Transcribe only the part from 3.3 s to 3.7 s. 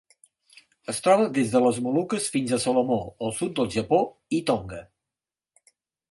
sud del